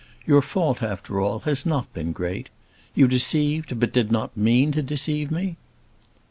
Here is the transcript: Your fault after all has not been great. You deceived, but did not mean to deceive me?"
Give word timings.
Your 0.25 0.41
fault 0.41 0.81
after 0.81 1.21
all 1.21 1.41
has 1.41 1.63
not 1.63 1.93
been 1.93 2.11
great. 2.11 2.49
You 2.95 3.07
deceived, 3.07 3.79
but 3.79 3.93
did 3.93 4.11
not 4.11 4.35
mean 4.35 4.71
to 4.71 4.81
deceive 4.81 5.29
me?" 5.29 5.57